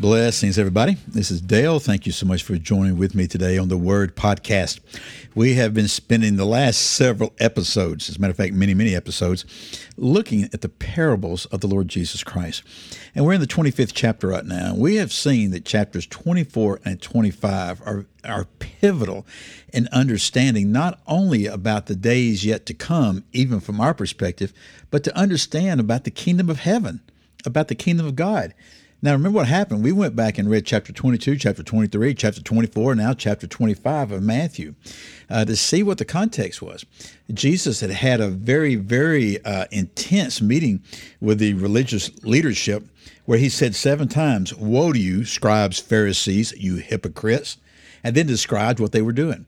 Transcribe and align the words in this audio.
Blessings, 0.00 0.60
everybody. 0.60 0.96
This 1.08 1.28
is 1.32 1.40
Dale. 1.40 1.80
Thank 1.80 2.06
you 2.06 2.12
so 2.12 2.24
much 2.24 2.44
for 2.44 2.56
joining 2.56 2.98
with 2.98 3.16
me 3.16 3.26
today 3.26 3.58
on 3.58 3.66
the 3.66 3.76
Word 3.76 4.14
Podcast. 4.14 4.78
We 5.34 5.54
have 5.54 5.74
been 5.74 5.88
spending 5.88 6.36
the 6.36 6.44
last 6.44 6.76
several 6.78 7.32
episodes, 7.40 8.08
as 8.08 8.14
a 8.14 8.20
matter 8.20 8.30
of 8.30 8.36
fact, 8.36 8.54
many, 8.54 8.74
many 8.74 8.94
episodes, 8.94 9.44
looking 9.96 10.44
at 10.44 10.60
the 10.60 10.68
parables 10.68 11.46
of 11.46 11.62
the 11.62 11.66
Lord 11.66 11.88
Jesus 11.88 12.22
Christ. 12.22 12.62
And 13.16 13.26
we're 13.26 13.32
in 13.32 13.40
the 13.40 13.48
25th 13.48 13.90
chapter 13.92 14.28
right 14.28 14.44
now. 14.44 14.72
We 14.72 14.94
have 14.96 15.12
seen 15.12 15.50
that 15.50 15.64
chapters 15.64 16.06
24 16.06 16.78
and 16.84 17.02
25 17.02 17.82
are, 17.84 18.06
are 18.24 18.44
pivotal 18.60 19.26
in 19.72 19.88
understanding 19.90 20.70
not 20.70 21.00
only 21.08 21.46
about 21.46 21.86
the 21.86 21.96
days 21.96 22.44
yet 22.44 22.66
to 22.66 22.74
come, 22.74 23.24
even 23.32 23.58
from 23.58 23.80
our 23.80 23.94
perspective, 23.94 24.52
but 24.92 25.02
to 25.02 25.16
understand 25.18 25.80
about 25.80 26.04
the 26.04 26.12
kingdom 26.12 26.48
of 26.48 26.60
heaven, 26.60 27.00
about 27.44 27.66
the 27.66 27.74
kingdom 27.74 28.06
of 28.06 28.14
God. 28.14 28.54
Now, 29.00 29.12
remember 29.12 29.36
what 29.36 29.46
happened. 29.46 29.84
We 29.84 29.92
went 29.92 30.16
back 30.16 30.38
and 30.38 30.50
read 30.50 30.66
chapter 30.66 30.92
22, 30.92 31.36
chapter 31.36 31.62
23, 31.62 32.14
chapter 32.14 32.42
24, 32.42 32.96
now 32.96 33.12
chapter 33.12 33.46
25 33.46 34.10
of 34.10 34.22
Matthew 34.24 34.74
uh, 35.30 35.44
to 35.44 35.54
see 35.54 35.84
what 35.84 35.98
the 35.98 36.04
context 36.04 36.60
was. 36.60 36.84
Jesus 37.32 37.78
had 37.78 37.90
had 37.90 38.20
a 38.20 38.26
very, 38.26 38.74
very 38.74 39.44
uh, 39.44 39.66
intense 39.70 40.42
meeting 40.42 40.82
with 41.20 41.38
the 41.38 41.54
religious 41.54 42.10
leadership 42.24 42.88
where 43.24 43.38
he 43.38 43.48
said 43.48 43.76
seven 43.76 44.08
times, 44.08 44.52
Woe 44.52 44.92
to 44.92 44.98
you, 44.98 45.24
scribes, 45.24 45.78
Pharisees, 45.78 46.52
you 46.56 46.76
hypocrites, 46.76 47.56
and 48.02 48.16
then 48.16 48.26
described 48.26 48.80
what 48.80 48.90
they 48.90 49.02
were 49.02 49.12
doing. 49.12 49.46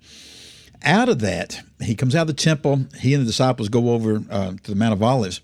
Out 0.84 1.08
of 1.08 1.18
that, 1.20 1.60
he 1.82 1.96
comes 1.96 2.14
out 2.14 2.22
of 2.22 2.26
the 2.28 2.34
temple. 2.34 2.86
He 3.00 3.14
and 3.14 3.22
the 3.22 3.26
disciples 3.26 3.68
go 3.68 3.90
over 3.90 4.22
uh, 4.30 4.52
to 4.62 4.70
the 4.70 4.76
Mount 4.76 4.92
of 4.92 5.02
Olives 5.02 5.40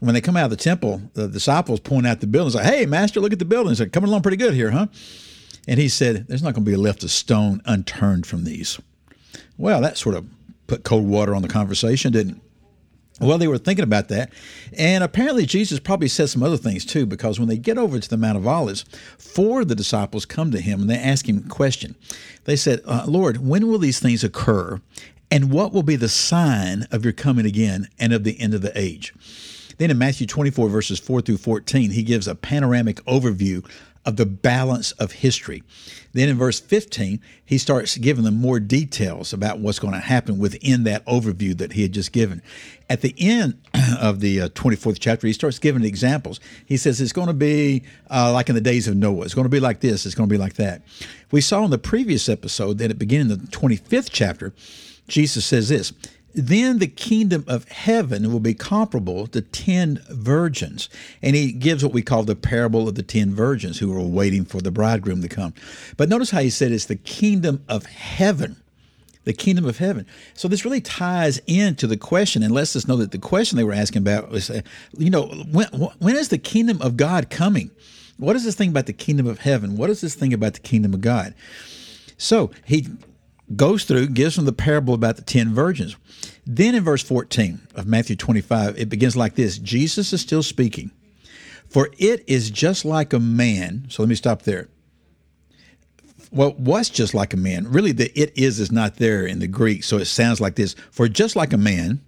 when 0.00 0.14
they 0.14 0.20
come 0.20 0.36
out 0.36 0.44
of 0.44 0.50
the 0.50 0.56
temple, 0.56 1.02
the 1.14 1.28
disciples 1.28 1.80
point 1.80 2.06
out 2.06 2.20
the 2.20 2.26
building. 2.26 2.52
Say, 2.52 2.64
"Hey, 2.64 2.86
master, 2.86 3.20
look 3.20 3.32
at 3.32 3.38
the 3.38 3.44
building." 3.44 3.70
He's 3.70 3.80
like, 3.80 3.92
"Coming 3.92 4.08
along 4.08 4.22
pretty 4.22 4.36
good 4.36 4.54
here, 4.54 4.70
huh?" 4.70 4.86
And 5.68 5.80
he 5.80 5.88
said, 5.88 6.26
"There's 6.28 6.42
not 6.42 6.54
going 6.54 6.64
to 6.64 6.70
be 6.70 6.76
left 6.76 7.04
a 7.04 7.08
stone 7.08 7.62
unturned 7.64 8.26
from 8.26 8.44
these." 8.44 8.78
Well, 9.58 9.80
that 9.80 9.96
sort 9.96 10.14
of 10.14 10.26
put 10.66 10.84
cold 10.84 11.06
water 11.06 11.34
on 11.34 11.42
the 11.42 11.48
conversation, 11.48 12.12
didn't 12.12 12.36
it? 12.36 12.42
Well, 13.20 13.38
they 13.38 13.48
were 13.48 13.56
thinking 13.56 13.82
about 13.82 14.08
that. 14.08 14.30
And 14.76 15.02
apparently, 15.02 15.46
Jesus 15.46 15.78
probably 15.80 16.08
said 16.08 16.28
some 16.28 16.42
other 16.42 16.58
things 16.58 16.84
too, 16.84 17.06
because 17.06 17.38
when 17.38 17.48
they 17.48 17.56
get 17.56 17.78
over 17.78 17.98
to 17.98 18.08
the 18.08 18.18
Mount 18.18 18.36
of 18.36 18.46
Olives, 18.46 18.84
four 19.16 19.62
of 19.62 19.68
the 19.68 19.74
disciples 19.74 20.26
come 20.26 20.50
to 20.50 20.60
him 20.60 20.82
and 20.82 20.90
they 20.90 20.98
ask 20.98 21.26
him 21.26 21.38
a 21.38 21.48
question. 21.48 21.94
They 22.44 22.56
said, 22.56 22.82
uh, 22.84 23.04
Lord, 23.06 23.38
when 23.38 23.68
will 23.68 23.78
these 23.78 24.00
things 24.00 24.22
occur? 24.22 24.82
And 25.30 25.50
what 25.50 25.72
will 25.72 25.82
be 25.82 25.96
the 25.96 26.10
sign 26.10 26.86
of 26.90 27.04
your 27.04 27.14
coming 27.14 27.46
again 27.46 27.88
and 27.98 28.12
of 28.12 28.22
the 28.24 28.38
end 28.38 28.52
of 28.52 28.60
the 28.60 28.78
age? 28.78 29.14
Then 29.78 29.90
in 29.90 29.98
Matthew 29.98 30.26
24, 30.26 30.68
verses 30.68 30.98
4 30.98 31.20
through 31.20 31.38
14, 31.38 31.90
he 31.90 32.02
gives 32.02 32.26
a 32.26 32.34
panoramic 32.34 32.96
overview 33.04 33.68
of 34.06 34.16
the 34.16 34.24
balance 34.24 34.92
of 34.92 35.10
history. 35.10 35.64
Then 36.12 36.28
in 36.28 36.38
verse 36.38 36.60
15, 36.60 37.20
he 37.44 37.58
starts 37.58 37.98
giving 37.98 38.22
them 38.22 38.36
more 38.36 38.60
details 38.60 39.32
about 39.32 39.58
what's 39.58 39.80
going 39.80 39.94
to 39.94 40.00
happen 40.00 40.38
within 40.38 40.84
that 40.84 41.04
overview 41.06 41.58
that 41.58 41.72
he 41.72 41.82
had 41.82 41.92
just 41.92 42.12
given. 42.12 42.40
At 42.88 43.00
the 43.00 43.14
end 43.18 43.60
of 44.00 44.20
the 44.20 44.42
uh, 44.42 44.48
24th 44.50 44.98
chapter, 45.00 45.26
he 45.26 45.32
starts 45.32 45.58
giving 45.58 45.84
examples. 45.84 46.38
He 46.64 46.76
says 46.76 47.00
it's 47.00 47.12
going 47.12 47.26
to 47.26 47.34
be 47.34 47.82
uh, 48.08 48.32
like 48.32 48.48
in 48.48 48.54
the 48.54 48.60
days 48.60 48.86
of 48.86 48.96
Noah. 48.96 49.24
It's 49.24 49.34
going 49.34 49.44
to 49.44 49.50
be 49.50 49.60
like 49.60 49.80
this. 49.80 50.06
It's 50.06 50.14
going 50.14 50.28
to 50.28 50.32
be 50.32 50.38
like 50.38 50.54
that. 50.54 50.82
We 51.32 51.40
saw 51.40 51.64
in 51.64 51.72
the 51.72 51.78
previous 51.78 52.28
episode 52.28 52.78
that 52.78 52.84
at 52.84 52.90
the 52.90 52.94
beginning 52.94 53.32
of 53.32 53.50
the 53.50 53.56
25th 53.56 54.10
chapter, 54.12 54.54
Jesus 55.08 55.44
says 55.44 55.68
this 55.68 55.92
then 56.36 56.78
the 56.78 56.86
kingdom 56.86 57.44
of 57.48 57.66
heaven 57.68 58.30
will 58.30 58.40
be 58.40 58.54
comparable 58.54 59.26
to 59.28 59.40
ten 59.40 60.00
virgins. 60.10 60.88
And 61.22 61.34
he 61.34 61.50
gives 61.50 61.82
what 61.82 61.94
we 61.94 62.02
call 62.02 62.24
the 62.24 62.36
parable 62.36 62.88
of 62.88 62.94
the 62.94 63.02
ten 63.02 63.34
virgins 63.34 63.78
who 63.78 63.96
are 63.96 64.00
waiting 64.00 64.44
for 64.44 64.60
the 64.60 64.70
bridegroom 64.70 65.22
to 65.22 65.28
come. 65.28 65.54
But 65.96 66.08
notice 66.08 66.30
how 66.30 66.40
he 66.40 66.50
said 66.50 66.72
it's 66.72 66.84
the 66.84 66.96
kingdom 66.96 67.64
of 67.68 67.86
heaven. 67.86 68.56
The 69.24 69.32
kingdom 69.32 69.64
of 69.64 69.78
heaven. 69.78 70.06
So 70.34 70.46
this 70.46 70.64
really 70.64 70.80
ties 70.80 71.40
into 71.46 71.88
the 71.88 71.96
question 71.96 72.44
and 72.44 72.54
lets 72.54 72.76
us 72.76 72.86
know 72.86 72.96
that 72.96 73.10
the 73.10 73.18
question 73.18 73.56
they 73.56 73.64
were 73.64 73.72
asking 73.72 74.02
about 74.02 74.30
was, 74.30 74.50
uh, 74.50 74.60
you 74.96 75.10
know, 75.10 75.26
when, 75.50 75.66
when 75.68 76.16
is 76.16 76.28
the 76.28 76.38
kingdom 76.38 76.80
of 76.80 76.96
God 76.96 77.28
coming? 77.28 77.72
What 78.18 78.36
is 78.36 78.44
this 78.44 78.54
thing 78.54 78.68
about 78.68 78.86
the 78.86 78.92
kingdom 78.92 79.26
of 79.26 79.40
heaven? 79.40 79.76
What 79.76 79.90
is 79.90 80.00
this 80.00 80.14
thing 80.14 80.32
about 80.32 80.54
the 80.54 80.60
kingdom 80.60 80.94
of 80.94 81.00
God? 81.00 81.34
So 82.18 82.50
he 82.64 82.86
goes 83.54 83.84
through, 83.84 84.08
gives 84.08 84.36
them 84.36 84.44
the 84.44 84.52
parable 84.52 84.94
about 84.94 85.16
the 85.16 85.22
10 85.22 85.54
virgins. 85.54 85.96
Then 86.46 86.74
in 86.74 86.84
verse 86.84 87.02
14 87.02 87.60
of 87.74 87.86
Matthew 87.86 88.16
25, 88.16 88.78
it 88.78 88.88
begins 88.88 89.16
like 89.16 89.34
this 89.34 89.58
Jesus 89.58 90.12
is 90.12 90.20
still 90.20 90.42
speaking. 90.42 90.90
For 91.68 91.90
it 91.98 92.24
is 92.28 92.50
just 92.50 92.84
like 92.84 93.12
a 93.12 93.20
man. 93.20 93.86
So 93.88 94.02
let 94.02 94.08
me 94.08 94.14
stop 94.14 94.42
there. 94.42 94.68
Well, 96.30 96.54
what's 96.56 96.90
just 96.90 97.14
like 97.14 97.34
a 97.34 97.36
man? 97.36 97.70
Really, 97.70 97.92
the 97.92 98.10
it 98.18 98.32
is 98.36 98.60
is 98.60 98.72
not 98.72 98.96
there 98.96 99.26
in 99.26 99.38
the 99.38 99.46
Greek, 99.46 99.84
so 99.84 99.96
it 99.98 100.06
sounds 100.06 100.40
like 100.40 100.56
this. 100.56 100.74
For 100.90 101.08
just 101.08 101.36
like 101.36 101.52
a 101.52 101.58
man, 101.58 102.00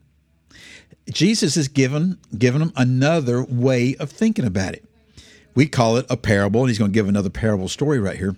Jesus 1.10 1.56
is 1.56 1.68
given 1.68 2.18
given 2.36 2.60
them 2.60 2.72
another 2.76 3.42
way 3.44 3.94
of 3.96 4.10
thinking 4.10 4.44
about 4.44 4.74
it. 4.74 4.84
We 5.54 5.66
call 5.66 5.96
it 5.96 6.06
a 6.08 6.16
parable, 6.16 6.60
and 6.60 6.68
he's 6.68 6.78
going 6.78 6.90
to 6.90 6.94
give 6.94 7.08
another 7.08 7.30
parable 7.30 7.68
story 7.68 7.98
right 7.98 8.16
here. 8.16 8.36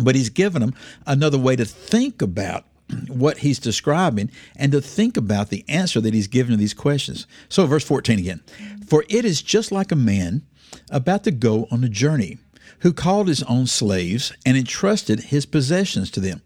But 0.00 0.16
he's 0.16 0.28
given 0.28 0.60
them 0.60 0.74
another 1.06 1.38
way 1.38 1.56
to 1.56 1.64
think 1.64 2.20
about 2.20 2.64
what 3.08 3.38
he's 3.38 3.58
describing 3.58 4.30
and 4.56 4.72
to 4.72 4.80
think 4.80 5.16
about 5.16 5.50
the 5.50 5.64
answer 5.68 6.00
that 6.00 6.14
he's 6.14 6.26
given 6.26 6.52
to 6.52 6.56
these 6.56 6.74
questions. 6.74 7.26
So, 7.48 7.66
verse 7.66 7.84
14 7.84 8.18
again 8.18 8.40
For 8.86 9.04
it 9.08 9.24
is 9.24 9.42
just 9.42 9.72
like 9.72 9.92
a 9.92 9.96
man 9.96 10.42
about 10.90 11.24
to 11.24 11.30
go 11.30 11.66
on 11.70 11.84
a 11.84 11.88
journey 11.88 12.38
who 12.80 12.92
called 12.92 13.28
his 13.28 13.42
own 13.44 13.66
slaves 13.66 14.32
and 14.44 14.56
entrusted 14.56 15.20
his 15.20 15.46
possessions 15.46 16.10
to 16.10 16.20
them. 16.20 16.42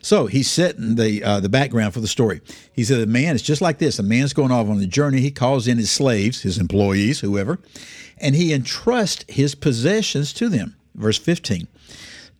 So 0.00 0.26
he's 0.26 0.50
setting 0.50 0.94
the 0.94 1.22
uh, 1.22 1.40
the 1.40 1.48
background 1.48 1.94
for 1.94 2.00
the 2.00 2.08
story. 2.08 2.40
He 2.72 2.84
said, 2.84 3.00
"A 3.00 3.06
man 3.06 3.34
is 3.34 3.42
just 3.42 3.60
like 3.60 3.78
this. 3.78 3.98
A 3.98 4.02
man's 4.02 4.32
going 4.32 4.50
off 4.50 4.68
on 4.68 4.80
a 4.80 4.86
journey. 4.86 5.20
He 5.20 5.30
calls 5.30 5.66
in 5.66 5.78
his 5.78 5.90
slaves, 5.90 6.42
his 6.42 6.58
employees, 6.58 7.20
whoever, 7.20 7.58
and 8.18 8.34
he 8.34 8.52
entrusts 8.52 9.24
his 9.28 9.54
possessions 9.54 10.32
to 10.34 10.48
them." 10.48 10.76
Verse 10.94 11.18
15. 11.18 11.66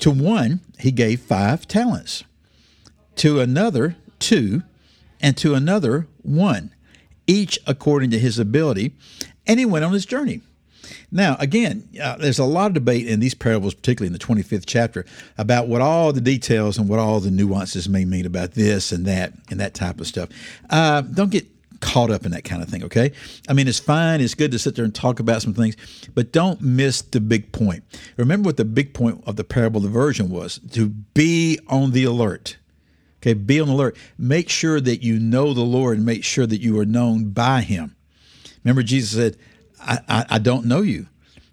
To 0.00 0.10
one, 0.10 0.60
he 0.78 0.91
gave 0.91 1.21
five 1.21 1.66
talents, 1.69 2.25
to 3.16 3.41
another, 3.41 3.97
two, 4.19 4.62
and 5.21 5.37
to 5.38 5.55
another, 5.55 6.06
one, 6.22 6.75
each 7.27 7.59
according 7.66 8.10
to 8.10 8.19
his 8.19 8.38
ability. 8.38 8.93
And 9.47 9.59
he 9.59 9.66
went 9.66 9.84
on 9.84 9.93
his 9.93 10.06
journey. 10.06 10.41
Now, 11.10 11.37
again, 11.38 11.88
uh, 12.03 12.16
there's 12.16 12.38
a 12.38 12.44
lot 12.44 12.69
of 12.69 12.75
debate 12.75 13.06
in 13.06 13.21
these 13.21 13.34
parables, 13.34 13.75
particularly 13.75 14.09
in 14.09 14.12
the 14.12 14.19
25th 14.19 14.65
chapter, 14.66 15.05
about 15.38 15.69
what 15.69 15.81
all 15.81 16.12
the 16.12 16.21
details 16.21 16.76
and 16.76 16.88
what 16.88 16.99
all 16.99 17.21
the 17.21 17.31
nuances 17.31 17.88
may 17.88 18.05
mean 18.05 18.26
about 18.26 18.53
this 18.53 18.93
and 18.93 19.06
that 19.06 19.32
and 19.50 19.61
that 19.61 19.75
type 19.75 20.00
of 20.00 20.06
stuff. 20.06 20.28
Uh, 20.71 21.03
don't 21.03 21.31
get 21.31 21.47
caught 21.84 22.11
up 22.11 22.25
in 22.25 22.33
that 22.33 22.45
kind 22.45 22.62
of 22.62 22.69
thing, 22.69 22.83
okay? 22.83 23.12
I 23.47 23.53
mean, 23.53 23.69
it's 23.69 23.78
fine, 23.78 24.22
it's 24.22 24.34
good 24.34 24.50
to 24.53 24.59
sit 24.59 24.75
there 24.75 24.87
and 24.87 24.95
talk 24.95 25.21
about 25.21 25.43
some 25.43 25.53
things, 25.53 25.77
but 26.15 26.33
don't 26.33 26.59
miss 26.62 27.03
the 27.03 27.21
big 27.21 27.53
point. 27.53 27.84
Remember 28.17 28.49
what 28.49 28.56
the 28.56 28.65
big 28.65 28.95
point 28.95 29.22
of 29.27 29.37
the 29.37 29.45
parable 29.45 29.77
of 29.78 29.84
the 29.84 29.91
virgin 29.91 30.31
was 30.31 30.61
to 30.73 30.89
be 30.89 31.61
on 31.69 31.91
the 31.91 32.05
alert. 32.05 32.56
Okay, 33.21 33.34
be 33.34 33.61
on 33.61 33.69
the 33.69 33.75
alert. 33.75 33.97
Make 34.17 34.49
sure 34.49 34.81
that 34.81 35.03
you 35.03 35.19
know 35.19 35.53
the 35.53 35.61
Lord 35.61 35.99
and 35.99 36.06
make 36.06 36.25
sure 36.25 36.47
that 36.47 36.62
you 36.62 36.78
are 36.81 36.87
known 36.87 37.31
by 37.31 37.61
Him. 37.61 37.94
Remember, 38.64 38.82
Jesus 38.82 39.11
said, 39.12 39.37
I, 39.79 39.99
I, 40.08 40.26
I 40.31 40.38
don't 40.38 40.64
know 40.64 40.81
you. 40.81 41.06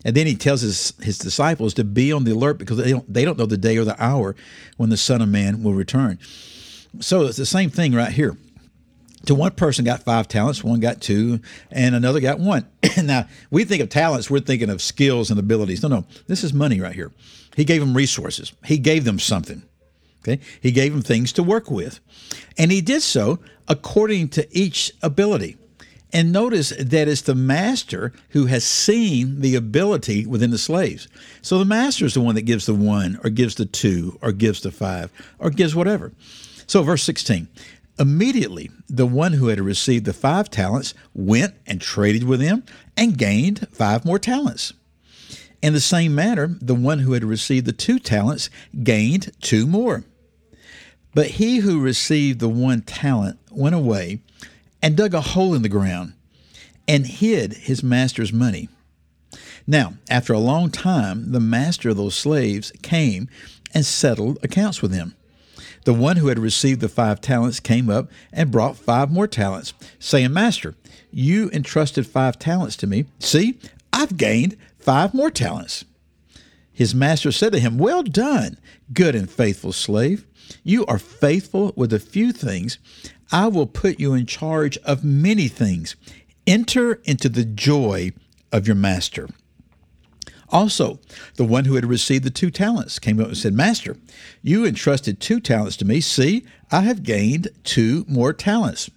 And 0.06 0.16
then 0.16 0.26
he 0.26 0.36
tells 0.36 0.62
his, 0.62 0.94
his 1.02 1.20
disciples 1.20 1.76
to 1.76 1.84
be 1.84 2.12
on 2.12 2.24
the 2.24 2.32
alert 2.32 2.58
because 2.58 2.78
they 2.78 2.90
don't, 2.90 3.14
they 3.14 3.24
don't 3.24 3.38
know 3.38 3.46
the 3.46 3.58
day 3.58 3.78
or 3.78 3.84
the 3.84 4.02
hour 4.04 4.36
when 4.78 4.90
the 4.90 4.98
Son 4.98 5.22
of 5.22 5.30
Man 5.30 5.62
will 5.62 5.74
return. 5.74 6.18
So 7.02 7.26
it's 7.26 7.38
the 7.38 7.46
same 7.46 7.70
thing 7.70 7.94
right 7.94 8.12
here 8.12 8.36
to 9.26 9.36
one 9.36 9.52
person 9.52 9.86
got 9.86 10.04
five 10.04 10.28
talents, 10.28 10.64
one 10.64 10.80
got 10.80 11.02
two, 11.02 11.40
and 11.70 11.96
another 11.96 12.20
got 12.20 12.40
one. 12.40 12.68
now, 13.04 13.28
we 13.50 13.64
think 13.64 13.82
of 13.82 13.90
talents, 13.90 14.30
we're 14.30 14.40
thinking 14.40 14.70
of 14.70 14.82
skills 14.82 15.30
and 15.30 15.40
abilities. 15.40 15.84
No, 15.84 15.90
no, 15.90 16.06
this 16.28 16.44
is 16.44 16.54
money 16.54 16.80
right 16.80 16.96
here. 16.96 17.12
He 17.56 17.66
gave 17.66 17.82
them 17.82 17.96
resources, 17.96 18.54
he 18.66 18.78
gave 18.78 19.04
them 19.04 19.20
something. 19.20 19.64
Okay, 20.24 20.40
he 20.62 20.72
gave 20.72 20.94
them 20.94 21.02
things 21.02 21.34
to 21.34 21.44
work 21.44 21.72
with, 21.72 22.00
and 22.56 22.72
he 22.72 22.80
did 22.80 23.02
so 23.02 23.40
according 23.68 24.30
to 24.30 24.48
each 24.56 24.92
ability. 25.02 25.58
And 26.14 26.34
notice 26.34 26.72
that 26.78 27.08
it's 27.08 27.22
the 27.22 27.36
master 27.36 28.12
who 28.30 28.48
has 28.48 28.66
seen 28.66 29.40
the 29.40 29.56
ability 29.56 30.26
within 30.26 30.52
the 30.52 30.58
slaves. 30.58 31.08
So 31.42 31.58
the 31.58 31.66
master 31.66 32.06
is 32.06 32.14
the 32.14 32.22
one 32.22 32.36
that 32.36 32.42
gives 32.42 32.66
the 32.66 32.76
one, 32.76 33.18
or 33.24 33.30
gives 33.30 33.56
the 33.56 33.66
two, 33.66 34.20
or 34.22 34.34
gives 34.34 34.62
the 34.62 34.72
five, 34.72 35.10
or 35.40 35.50
gives 35.50 35.74
whatever. 35.74 36.12
So, 36.68 36.84
verse 36.84 37.04
16 37.04 37.48
Immediately, 38.02 38.72
the 38.90 39.06
one 39.06 39.34
who 39.34 39.50
had 39.50 39.60
received 39.60 40.06
the 40.06 40.14
five 40.14 40.50
talents 40.50 40.96
went 41.14 41.54
and 41.68 41.80
traded 41.80 42.24
with 42.24 42.40
them 42.40 42.64
and 42.98 43.16
gained 43.16 43.68
five 43.72 44.06
more 44.06 44.18
talents. 44.18 44.74
In 45.62 45.74
the 45.74 45.80
same 45.80 46.16
manner, 46.16 46.58
the 46.60 46.74
one 46.74 46.98
who 46.98 47.14
had 47.14 47.24
received 47.24 47.68
the 47.68 47.72
two 47.72 48.00
talents 48.00 48.50
gained 48.82 49.32
two 49.40 49.68
more. 49.68 50.04
But 51.14 51.28
he 51.28 51.58
who 51.58 51.80
received 51.80 52.40
the 52.40 52.50
one 52.50 52.82
talent 52.82 53.38
went 53.52 53.76
away 53.76 54.22
and 54.82 54.98
dug 54.98 55.14
a 55.14 55.22
hole 55.22 55.54
in 55.54 55.62
the 55.62 55.70
ground 55.70 56.14
and 56.88 57.06
hid 57.06 57.54
his 57.54 57.84
master's 57.84 58.34
money. 58.34 58.68
Now, 59.68 59.94
after 60.10 60.34
a 60.34 60.40
long 60.40 60.72
time, 60.72 61.34
the 61.34 61.40
master 61.40 61.90
of 61.90 61.98
those 61.98 62.16
slaves 62.16 62.72
came 62.82 63.30
and 63.76 63.86
settled 63.86 64.40
accounts 64.42 64.82
with 64.82 64.92
him. 64.92 65.14
The 65.84 65.94
one 65.94 66.18
who 66.18 66.28
had 66.28 66.40
received 66.40 66.82
the 66.82 66.90
five 66.90 67.22
talents 67.22 67.60
came 67.60 67.90
up 67.90 68.10
and 68.32 68.52
brought 68.52 68.78
five 68.78 69.12
more 69.12 69.28
talents, 69.28 69.74
saying, 70.00 70.34
Master, 70.34 70.76
you 71.12 71.50
entrusted 71.52 72.06
five 72.06 72.38
talents 72.38 72.76
to 72.78 72.88
me. 72.88 73.06
See, 73.20 73.58
I've 73.92 74.18
gained 74.18 74.58
five 74.80 75.14
more 75.14 75.32
talents. 75.32 75.86
His 76.72 76.96
master 76.96 77.32
said 77.32 77.52
to 77.54 77.60
him, 77.60 77.78
Well 77.78 78.04
done, 78.04 78.58
good 78.94 79.16
and 79.16 79.30
faithful 79.30 79.74
slave. 79.74 80.26
You 80.64 80.86
are 80.86 81.00
faithful 81.00 81.74
with 81.76 81.94
a 81.94 82.00
few 82.00 82.32
things. 82.32 82.78
I 83.32 83.48
will 83.48 83.68
put 83.68 84.00
you 84.00 84.14
in 84.14 84.26
charge 84.26 84.78
of 84.80 85.04
many 85.04 85.48
things. 85.48 85.96
Enter 86.48 86.96
into 87.04 87.30
the 87.30 87.46
joy 87.46 88.12
of 88.52 88.68
your 88.68 88.76
master. 88.76 89.30
Also, 90.52 91.00
the 91.36 91.46
one 91.46 91.66
who 91.66 91.76
had 91.76 91.86
received 91.86 92.26
the 92.26 92.30
two 92.30 92.52
talents 92.52 93.00
came 93.00 93.20
up 93.20 93.28
and 93.28 93.38
said, 93.38 93.54
Master, 93.54 93.96
you 94.42 94.66
entrusted 94.66 95.20
two 95.20 95.40
talents 95.40 95.78
to 95.78 95.86
me. 95.86 96.02
See, 96.02 96.46
I 96.72 96.82
have 96.82 97.04
gained 97.04 97.50
two 97.64 98.06
more 98.08 98.34
talents. 98.34 98.90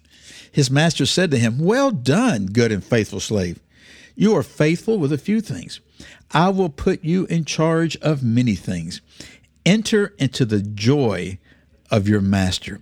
His 0.51 0.71
master 0.71 1.07
said 1.07 1.31
to 1.31 1.39
him, 1.39 1.59
Well 1.59 1.91
done, 1.91 2.47
good 2.47 2.73
and 2.73 2.83
faithful 2.83 3.21
slave. 3.21 3.61
You 4.17 4.37
are 4.37 4.43
faithful 4.43 4.99
with 4.99 5.13
a 5.13 5.19
few 5.19 5.41
things. 5.41 5.81
I 6.33 6.49
will 6.49 6.69
put 6.69 7.05
you 7.05 7.27
in 7.27 7.45
charge 7.45 7.97
of 7.99 8.23
many 8.23 8.55
things. 8.55 9.01
Enter 9.67 10.15
into 10.19 10.45
the 10.45 10.63
joy 10.63 11.39
of 11.91 12.09
your 12.09 12.21
master. 12.21 12.81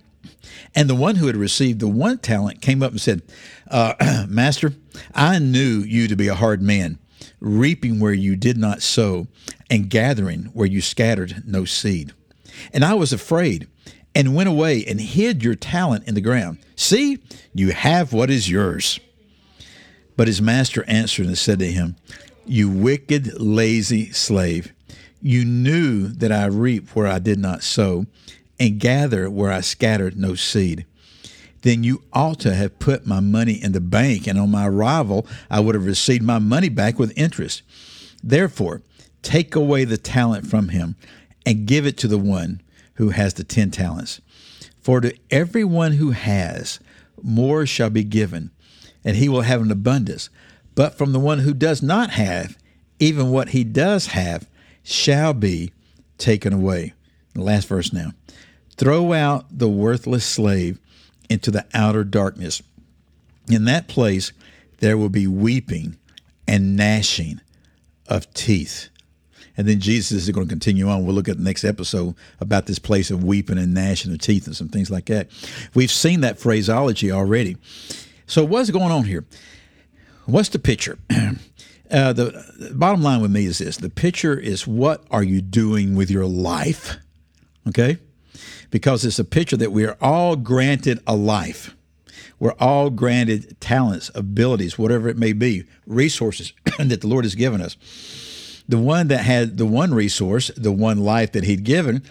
And 0.75 0.89
the 0.89 0.95
one 0.95 1.15
who 1.15 1.27
had 1.27 1.35
received 1.35 1.79
the 1.79 1.87
one 1.87 2.17
talent 2.17 2.61
came 2.61 2.81
up 2.81 2.91
and 2.91 3.01
said, 3.01 3.21
uh, 3.69 4.25
Master, 4.29 4.73
I 5.13 5.39
knew 5.39 5.79
you 5.79 6.07
to 6.07 6.15
be 6.15 6.27
a 6.27 6.35
hard 6.35 6.61
man 6.61 6.97
reaping 7.39 7.99
where 7.99 8.13
you 8.13 8.35
did 8.35 8.57
not 8.57 8.81
sow, 8.81 9.27
and 9.69 9.89
gathering 9.89 10.45
where 10.53 10.67
you 10.67 10.81
scattered 10.81 11.43
no 11.45 11.65
seed. 11.65 12.13
And 12.73 12.83
I 12.83 12.93
was 12.93 13.13
afraid, 13.13 13.67
and 14.15 14.35
went 14.35 14.49
away 14.49 14.85
and 14.85 14.99
hid 14.99 15.43
your 15.43 15.55
talent 15.55 16.07
in 16.07 16.15
the 16.15 16.21
ground. 16.21 16.59
See, 16.75 17.19
you 17.53 17.71
have 17.71 18.13
what 18.13 18.29
is 18.29 18.49
yours. 18.49 18.99
But 20.15 20.27
his 20.27 20.41
master 20.41 20.83
answered 20.87 21.25
and 21.25 21.37
said 21.37 21.59
to 21.59 21.71
him, 21.71 21.95
You 22.45 22.69
wicked, 22.69 23.39
lazy 23.41 24.11
slave, 24.11 24.71
you 25.21 25.45
knew 25.45 26.07
that 26.09 26.31
I 26.31 26.45
reap 26.45 26.89
where 26.89 27.07
I 27.07 27.19
did 27.19 27.39
not 27.39 27.63
sow, 27.63 28.05
and 28.59 28.79
gather 28.79 29.29
where 29.29 29.51
I 29.51 29.61
scattered 29.61 30.17
no 30.17 30.35
seed 30.35 30.85
then 31.63 31.83
you 31.83 32.03
ought 32.13 32.39
to 32.41 32.53
have 32.53 32.77
put 32.79 33.07
my 33.07 33.19
money 33.19 33.53
in 33.53 33.71
the 33.71 33.81
bank, 33.81 34.27
and 34.27 34.37
on 34.37 34.51
my 34.51 34.67
arrival, 34.67 35.25
I 35.49 35.59
would 35.59 35.75
have 35.75 35.85
received 35.85 36.23
my 36.23 36.39
money 36.39 36.69
back 36.69 36.99
with 36.99 37.17
interest. 37.17 37.63
Therefore, 38.21 38.81
take 39.21 39.55
away 39.55 39.85
the 39.85 39.97
talent 39.97 40.45
from 40.45 40.69
him 40.69 40.95
and 41.45 41.65
give 41.65 41.85
it 41.85 41.97
to 41.97 42.07
the 42.07 42.17
one 42.17 42.61
who 42.95 43.09
has 43.09 43.33
the 43.33 43.43
ten 43.43 43.71
talents. 43.71 44.21
For 44.81 44.99
to 45.01 45.17
everyone 45.31 45.93
who 45.93 46.11
has, 46.11 46.79
more 47.21 47.65
shall 47.65 47.89
be 47.89 48.03
given, 48.03 48.51
and 49.03 49.15
he 49.15 49.29
will 49.29 49.41
have 49.41 49.61
an 49.61 49.71
abundance. 49.71 50.29
But 50.75 50.97
from 50.97 51.13
the 51.13 51.19
one 51.19 51.39
who 51.39 51.53
does 51.53 51.81
not 51.81 52.11
have, 52.11 52.57
even 52.99 53.31
what 53.31 53.49
he 53.49 53.63
does 53.63 54.07
have 54.07 54.49
shall 54.83 55.33
be 55.33 55.71
taken 56.17 56.51
away. 56.51 56.93
The 57.33 57.41
last 57.41 57.69
verse 57.69 57.93
now. 57.93 58.11
Throw 58.75 59.13
out 59.13 59.45
the 59.49 59.69
worthless 59.69 60.25
slave 60.25 60.79
into 61.33 61.51
the 61.51 61.65
outer 61.73 62.03
darkness. 62.03 62.61
In 63.49 63.65
that 63.65 63.87
place, 63.87 64.31
there 64.79 64.97
will 64.97 65.09
be 65.09 65.27
weeping 65.27 65.97
and 66.47 66.77
gnashing 66.77 67.41
of 68.07 68.31
teeth. 68.33 68.89
And 69.57 69.67
then 69.67 69.79
Jesus 69.79 70.23
is 70.23 70.29
going 70.29 70.47
to 70.47 70.51
continue 70.51 70.87
on. 70.87 71.05
We'll 71.05 71.15
look 71.15 71.29
at 71.29 71.37
the 71.37 71.43
next 71.43 71.63
episode 71.63 72.15
about 72.39 72.65
this 72.65 72.79
place 72.79 73.11
of 73.11 73.23
weeping 73.23 73.57
and 73.57 73.73
gnashing 73.73 74.11
of 74.11 74.19
teeth 74.19 74.47
and 74.47 74.55
some 74.55 74.69
things 74.69 74.89
like 74.89 75.05
that. 75.05 75.29
We've 75.73 75.91
seen 75.91 76.21
that 76.21 76.39
phraseology 76.39 77.11
already. 77.11 77.57
So, 78.25 78.43
what's 78.45 78.71
going 78.71 78.91
on 78.91 79.03
here? 79.03 79.25
What's 80.25 80.49
the 80.49 80.59
picture? 80.59 80.97
Uh, 81.91 82.11
the, 82.11 82.23
the 82.57 82.73
bottom 82.73 83.03
line 83.03 83.21
with 83.21 83.29
me 83.29 83.45
is 83.45 83.59
this 83.59 83.77
the 83.77 83.89
picture 83.89 84.35
is 84.35 84.65
what 84.65 85.03
are 85.11 85.21
you 85.21 85.41
doing 85.41 85.95
with 85.95 86.09
your 86.09 86.25
life? 86.25 86.97
Okay? 87.67 87.99
Because 88.71 89.05
it's 89.05 89.19
a 89.19 89.25
picture 89.25 89.57
that 89.57 89.71
we 89.71 89.85
are 89.85 89.97
all 90.01 90.35
granted 90.35 90.99
a 91.05 91.15
life. 91.15 91.75
We're 92.39 92.55
all 92.59 92.89
granted 92.89 93.59
talents, 93.61 94.11
abilities, 94.13 94.77
whatever 94.77 95.07
it 95.07 95.17
may 95.17 95.33
be, 95.33 95.63
resources 95.85 96.53
that 96.77 97.01
the 97.01 97.07
Lord 97.07 97.25
has 97.25 97.35
given 97.35 97.61
us. 97.61 97.77
The 98.67 98.79
one 98.79 99.07
that 99.09 99.23
had 99.23 99.57
the 99.57 99.65
one 99.65 99.93
resource, 99.93 100.51
the 100.55 100.71
one 100.71 100.99
life 100.99 101.31
that 101.33 101.43
he'd 101.43 101.63
given, 101.63 102.03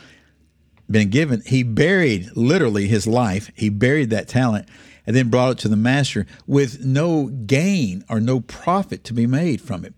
been 0.90 1.10
given, 1.10 1.42
he 1.46 1.62
buried 1.62 2.30
literally 2.36 2.86
his 2.86 3.06
life. 3.06 3.50
He 3.54 3.68
buried 3.68 4.10
that 4.10 4.28
talent 4.28 4.68
and 5.06 5.16
then 5.16 5.30
brought 5.30 5.52
it 5.52 5.58
to 5.58 5.68
the 5.68 5.76
master 5.76 6.26
with 6.46 6.84
no 6.84 7.26
gain 7.26 8.04
or 8.08 8.20
no 8.20 8.40
profit 8.40 9.04
to 9.04 9.14
be 9.14 9.26
made 9.26 9.60
from 9.60 9.84
it. 9.84 9.94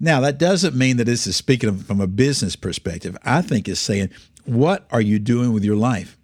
Now, 0.00 0.20
that 0.20 0.38
doesn't 0.38 0.76
mean 0.76 0.96
that 0.98 1.04
this 1.04 1.26
is 1.26 1.36
speaking 1.36 1.76
from 1.78 2.00
a 2.00 2.06
business 2.06 2.54
perspective. 2.54 3.16
I 3.24 3.42
think 3.42 3.68
it's 3.68 3.80
saying 3.80 4.10
what 4.48 4.86
are 4.90 5.00
you 5.00 5.18
doing 5.18 5.52
with 5.52 5.64
your 5.64 5.76
life? 5.76 6.16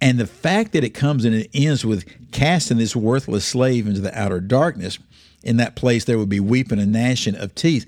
And 0.00 0.18
the 0.18 0.26
fact 0.26 0.72
that 0.72 0.84
it 0.84 0.90
comes 0.90 1.24
and 1.24 1.34
it 1.34 1.50
ends 1.54 1.84
with 1.84 2.04
casting 2.32 2.78
this 2.78 2.96
worthless 2.96 3.44
slave 3.44 3.86
into 3.86 4.00
the 4.00 4.18
outer 4.18 4.40
darkness, 4.40 4.98
in 5.42 5.58
that 5.58 5.76
place 5.76 6.04
there 6.04 6.18
would 6.18 6.28
be 6.28 6.40
weeping 6.40 6.78
and 6.78 6.92
gnashing 6.92 7.36
of 7.36 7.54
teeth. 7.54 7.86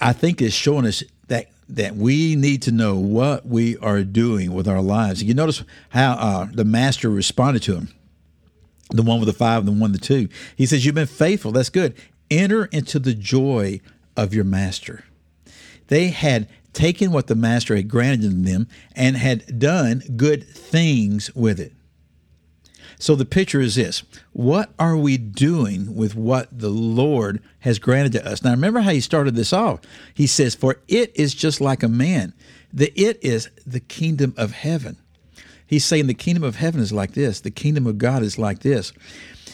I 0.00 0.12
think 0.12 0.40
is 0.40 0.54
showing 0.54 0.86
us 0.86 1.02
that 1.28 1.48
that 1.68 1.94
we 1.94 2.34
need 2.34 2.62
to 2.62 2.72
know 2.72 2.96
what 2.96 3.46
we 3.46 3.76
are 3.78 4.02
doing 4.02 4.52
with 4.52 4.66
our 4.66 4.80
lives. 4.82 5.22
You 5.22 5.34
notice 5.34 5.62
how 5.90 6.12
uh, 6.12 6.48
the 6.52 6.64
master 6.64 7.08
responded 7.08 7.62
to 7.64 7.76
him, 7.76 7.88
the 8.90 9.02
one 9.02 9.20
with 9.20 9.28
the 9.28 9.32
five, 9.32 9.60
and 9.60 9.68
the 9.68 9.72
one 9.72 9.92
with 9.92 10.00
the 10.00 10.06
two. 10.06 10.28
He 10.56 10.66
says, 10.66 10.84
"You've 10.84 10.94
been 10.94 11.06
faithful. 11.06 11.52
That's 11.52 11.70
good. 11.70 11.94
Enter 12.30 12.66
into 12.66 12.98
the 12.98 13.14
joy 13.14 13.80
of 14.16 14.34
your 14.34 14.44
master." 14.44 15.04
They 15.88 16.08
had 16.08 16.48
taken 16.72 17.12
what 17.12 17.26
the 17.26 17.34
master 17.34 17.76
had 17.76 17.88
granted 17.88 18.44
them 18.44 18.68
and 18.94 19.16
had 19.16 19.58
done 19.58 20.02
good 20.16 20.44
things 20.44 21.34
with 21.34 21.60
it. 21.60 21.72
So 23.00 23.14
the 23.14 23.24
picture 23.24 23.60
is 23.60 23.76
this 23.76 24.02
What 24.32 24.70
are 24.78 24.96
we 24.96 25.16
doing 25.16 25.94
with 25.94 26.14
what 26.14 26.48
the 26.56 26.68
Lord 26.68 27.42
has 27.60 27.78
granted 27.78 28.12
to 28.12 28.26
us? 28.26 28.42
Now, 28.42 28.50
remember 28.50 28.80
how 28.80 28.90
he 28.90 29.00
started 29.00 29.34
this 29.34 29.52
off. 29.52 29.80
He 30.14 30.26
says, 30.26 30.54
For 30.54 30.76
it 30.86 31.10
is 31.14 31.34
just 31.34 31.60
like 31.60 31.82
a 31.82 31.88
man. 31.88 32.34
The 32.72 32.92
it 32.94 33.18
is 33.22 33.48
the 33.66 33.80
kingdom 33.80 34.34
of 34.36 34.52
heaven. 34.52 34.98
He's 35.66 35.84
saying 35.84 36.08
the 36.08 36.14
kingdom 36.14 36.44
of 36.44 36.56
heaven 36.56 36.80
is 36.80 36.92
like 36.92 37.12
this, 37.12 37.40
the 37.40 37.50
kingdom 37.50 37.86
of 37.86 37.96
God 37.96 38.22
is 38.22 38.38
like 38.38 38.60
this. 38.60 38.92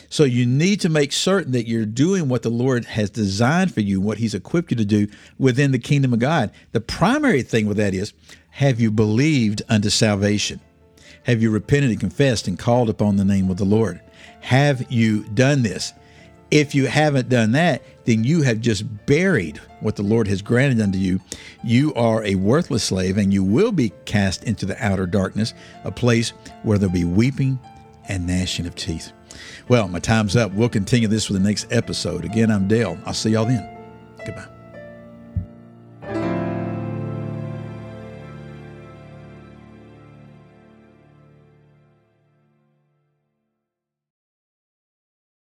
So 0.09 0.25
you 0.25 0.47
need 0.47 0.81
to 0.81 0.89
make 0.89 1.13
certain 1.13 1.53
that 1.53 1.67
you're 1.67 1.87
doing 1.87 2.29
what 2.29 2.43
the 2.43 2.51
Lord 2.51 2.85
has 2.85 3.11
designed 3.11 3.75
for 3.75 3.81
you, 3.81 4.01
what 4.01 4.19
He's 4.19 4.35
equipped 4.35 4.71
you 4.71 4.77
to 4.77 4.85
do 4.85 5.09
within 5.39 5.73
the 5.73 5.79
kingdom 5.79 6.13
of 6.13 6.19
God. 6.19 6.51
The 6.73 6.81
primary 6.81 7.43
thing 7.43 7.67
with 7.67 7.77
that 7.79 7.95
is 7.95 8.13
have 8.51 8.81
you 8.81 8.91
believed 8.91 9.63
unto 9.69 9.91
salvation? 9.91 10.61
Have 11.25 11.43
you 11.43 11.51
repented 11.51 11.91
and 11.91 12.01
confessed 12.01 12.47
and 12.47 12.59
called 12.59 12.89
upon 12.89 13.17
the 13.17 13.25
name 13.25 13.51
of 13.51 13.57
the 13.57 13.65
Lord? 13.65 14.01
Have 14.41 14.91
you 14.91 15.25
done 15.25 15.63
this? 15.63 15.93
If 16.53 16.75
you 16.75 16.87
haven't 16.87 17.29
done 17.29 17.53
that, 17.53 17.83
then 18.05 18.23
you 18.23 18.43
have 18.43 18.61
just 18.61 18.85
buried 19.07 19.59
what 19.81 19.97
the 19.97 20.05
Lord 20.05 20.29
has 20.29 20.41
granted 20.41 20.81
unto 20.81 20.99
you. 20.99 21.21
You 21.65 21.93
are 21.95 22.25
a 22.25 22.37
worthless 22.37 22.85
slave, 22.85 23.19
and 23.19 23.35
you 23.35 23.43
will 23.43 23.73
be 23.73 23.93
cast 24.05 24.45
into 24.45 24.65
the 24.65 24.83
outer 24.83 25.07
darkness, 25.07 25.53
a 25.83 25.91
place 25.91 26.31
where 26.63 26.79
there'll 26.79 26.93
be 26.93 27.05
weeping 27.05 27.59
and 28.09 28.27
gnashing 28.27 28.67
of 28.67 28.75
teeth. 28.75 29.13
Well, 29.69 29.89
my 29.89 29.99
time's 29.99 30.37
up. 30.37 30.53
We'll 30.53 30.69
continue 30.69 31.09
this 31.09 31.27
for 31.27 31.33
the 31.33 31.41
next 31.41 31.67
episode. 31.71 32.25
Again, 32.25 32.51
I'm 32.51 32.69
Dale. 32.69 32.99
I'll 33.05 33.15
see 33.15 33.31
y'all 33.31 33.45
then. 33.45 33.69
Goodbye. 34.25 34.56